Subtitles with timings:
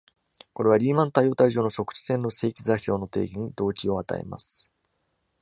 [0.55, 4.71] これは、リーマン多様体上の測地線の正規座標の定義に動機を与えます。